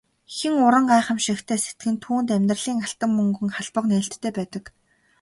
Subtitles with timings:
[0.35, 4.65] Хэн уран гайхамшигтай сэтгэнэ түүнд амьдралын алтан мөнгөн хаалга нээлттэй байдаг.